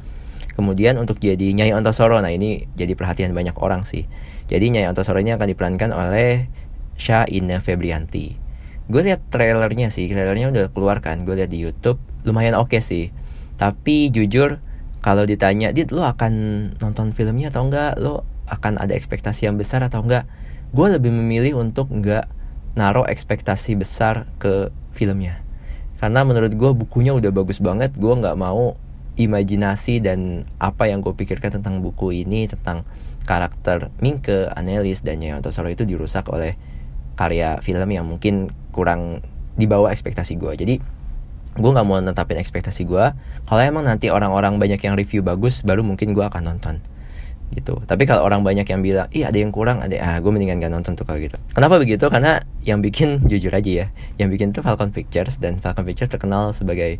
Kemudian 0.57 0.97
untuk 0.97 1.21
jadi 1.21 1.53
Nyai 1.53 1.69
Ontosoro, 1.77 2.17
nah 2.17 2.33
ini 2.33 2.65
jadi 2.73 2.97
perhatian 2.97 3.31
banyak 3.37 3.53
orang 3.61 3.85
sih. 3.85 4.09
Jadi 4.49 4.73
Nyai 4.73 4.89
Ontosoro 4.89 5.21
ini 5.21 5.37
akan 5.37 5.47
diperankan 5.53 5.93
oleh 5.93 6.49
Ina 7.29 7.61
Febrianti. 7.61 8.33
Gue 8.89 9.01
lihat 9.05 9.21
trailernya 9.29 9.93
sih, 9.93 10.09
trailernya 10.09 10.49
udah 10.49 10.65
keluar 10.73 10.97
kan, 11.03 11.21
gue 11.27 11.37
lihat 11.37 11.53
di 11.53 11.61
YouTube, 11.61 12.01
lumayan 12.25 12.57
oke 12.57 12.73
okay 12.73 12.81
sih. 12.81 13.05
Tapi 13.59 14.09
jujur 14.09 14.63
kalau 15.05 15.29
ditanya, 15.29 15.69
dit 15.69 15.87
lo 15.93 16.01
akan 16.03 16.33
nonton 16.81 17.13
filmnya 17.13 17.53
atau 17.53 17.69
enggak? 17.69 17.99
Lo 18.01 18.25
akan 18.49 18.81
ada 18.81 18.97
ekspektasi 18.97 19.45
yang 19.45 19.61
besar 19.61 19.85
atau 19.85 20.01
enggak? 20.01 20.25
Gue 20.73 20.89
lebih 20.89 21.13
memilih 21.13 21.61
untuk 21.61 21.91
enggak 21.93 22.25
naruh 22.73 23.05
ekspektasi 23.05 23.77
besar 23.77 24.25
ke 24.41 24.73
filmnya. 24.97 25.46
Karena 25.97 26.21
menurut 26.21 26.53
gue 26.53 26.71
bukunya 26.77 27.13
udah 27.13 27.33
bagus 27.33 27.57
banget, 27.57 27.93
gue 27.97 28.13
nggak 28.13 28.37
mau 28.37 28.77
imajinasi 29.17 29.97
dan 29.97 30.45
apa 30.61 30.85
yang 30.85 31.01
gue 31.01 31.09
pikirkan 31.17 31.57
tentang 31.57 31.81
buku 31.81 32.21
ini 32.21 32.45
tentang 32.45 32.85
karakter 33.25 33.89
Mingke, 33.97 34.47
Anelis 34.53 35.01
dan 35.01 35.19
Nyai 35.19 35.41
Ontosoro 35.41 35.67
itu 35.73 35.83
dirusak 35.83 36.29
oleh 36.29 36.53
karya 37.17 37.57
film 37.65 37.89
yang 37.89 38.05
mungkin 38.05 38.53
kurang 38.69 39.25
dibawa 39.57 39.89
ekspektasi 39.89 40.37
gue. 40.37 40.53
Jadi 40.53 40.75
gue 41.57 41.71
nggak 41.73 41.87
mau 41.89 41.97
netapin 41.97 42.37
ekspektasi 42.37 42.85
gue. 42.85 43.05
Kalau 43.49 43.61
emang 43.65 43.89
nanti 43.89 44.13
orang-orang 44.13 44.61
banyak 44.61 44.77
yang 44.77 44.93
review 44.93 45.25
bagus, 45.25 45.65
baru 45.65 45.81
mungkin 45.81 46.13
gue 46.13 46.21
akan 46.21 46.45
nonton 46.45 46.77
gitu. 47.55 47.79
Tapi 47.87 48.03
kalau 48.03 48.25
orang 48.27 48.43
banyak 48.43 48.67
yang 48.67 48.81
bilang, 48.83 49.07
ih 49.15 49.23
ada 49.23 49.37
yang 49.37 49.55
kurang, 49.55 49.79
ada 49.79 49.95
ah 50.03 50.17
gue 50.19 50.31
mendingan 50.31 50.59
gak 50.59 50.73
nonton 50.73 50.93
tuh 50.99 51.07
kalau 51.07 51.19
gitu. 51.21 51.39
Kenapa 51.55 51.79
begitu? 51.79 52.05
Karena 52.11 52.43
yang 52.63 52.83
bikin 52.83 53.21
jujur 53.31 53.53
aja 53.53 53.71
ya, 53.85 53.87
yang 54.19 54.27
bikin 54.27 54.51
tuh 54.51 54.65
Falcon 54.65 54.91
Pictures 54.91 55.39
dan 55.39 55.55
Falcon 55.59 55.87
Pictures 55.87 56.11
terkenal 56.11 56.51
sebagai 56.51 56.99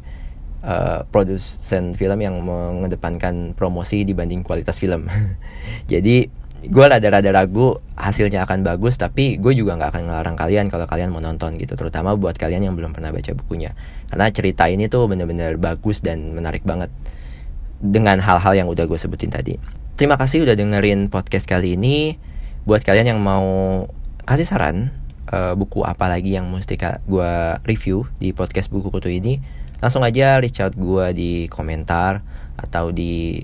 uh, 0.63 1.03
produsen 1.09 1.93
film 1.93 2.19
yang 2.23 2.39
mengedepankan 2.39 3.53
promosi 3.57 4.07
dibanding 4.07 4.41
kualitas 4.45 4.79
film. 4.79 5.11
Jadi 5.91 6.47
gue 6.57 6.85
rada-rada 6.89 7.29
ragu 7.29 7.77
hasilnya 7.93 8.41
akan 8.41 8.65
bagus 8.65 8.97
tapi 8.97 9.37
gue 9.37 9.53
juga 9.53 9.77
nggak 9.77 9.93
akan 9.93 10.03
ngelarang 10.09 10.33
kalian 10.33 10.65
kalau 10.73 10.89
kalian 10.89 11.13
mau 11.13 11.21
nonton 11.21 11.53
gitu 11.61 11.77
terutama 11.77 12.17
buat 12.17 12.33
kalian 12.33 12.65
yang 12.65 12.73
belum 12.73 12.97
pernah 12.97 13.13
baca 13.13 13.29
bukunya 13.37 13.77
karena 14.09 14.25
cerita 14.33 14.65
ini 14.65 14.89
tuh 14.89 15.05
bener-bener 15.05 15.61
bagus 15.61 16.01
dan 16.01 16.33
menarik 16.33 16.65
banget 16.65 16.89
dengan 17.77 18.17
hal-hal 18.17 18.57
yang 18.57 18.67
udah 18.73 18.89
gue 18.89 18.97
sebutin 18.97 19.29
tadi 19.29 19.61
terima 19.97 20.13
kasih 20.13 20.45
udah 20.45 20.53
dengerin 20.53 21.09
podcast 21.09 21.49
kali 21.49 21.73
ini. 21.73 22.21
Buat 22.69 22.85
kalian 22.85 23.17
yang 23.17 23.19
mau 23.19 23.89
kasih 24.29 24.45
saran 24.45 24.93
uh, 25.33 25.57
buku 25.57 25.81
apa 25.81 26.05
lagi 26.05 26.37
yang 26.37 26.53
mesti 26.53 26.77
gue 26.77 27.33
review 27.65 28.05
di 28.21 28.29
podcast 28.29 28.69
buku 28.69 28.93
kutu 28.93 29.09
ini 29.09 29.41
langsung 29.81 30.05
aja 30.05 30.37
reach 30.37 30.61
out 30.61 30.77
gue 30.77 31.05
di 31.17 31.31
komentar 31.49 32.21
atau 32.57 32.93
di 32.93 33.41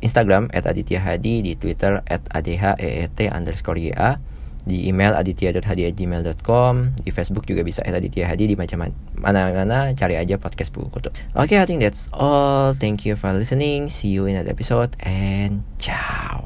Instagram 0.00 0.52
at 0.52 0.68
Aditya 0.68 1.00
Hadi, 1.00 1.40
di 1.40 1.52
Twitter 1.56 2.04
at 2.04 2.24
adheet 2.32 3.32
underscore 3.32 3.80
ya, 3.80 4.20
di 4.66 4.90
email 4.90 5.14
aditya.hadi@gmail.com 5.14 6.98
di 7.00 7.10
Facebook 7.14 7.46
juga 7.46 7.62
bisa 7.62 7.86
Aditya 7.86 8.26
Hadi 8.26 8.50
di 8.50 8.56
macam 8.58 8.82
mana-mana 9.16 9.94
cari 9.94 10.18
aja 10.18 10.36
podcast 10.36 10.74
buku 10.74 10.90
kutu 10.90 11.08
oke 11.38 11.48
okay, 11.48 11.62
I 11.62 11.64
think 11.64 11.80
that's 11.80 12.10
all. 12.12 12.74
Thank 12.74 13.06
you 13.06 13.14
for 13.14 13.30
listening. 13.32 13.86
See 13.88 14.10
you 14.10 14.26
in 14.26 14.34
another 14.36 14.52
episode 14.52 14.98
and 15.00 15.62
ciao. 15.78 16.44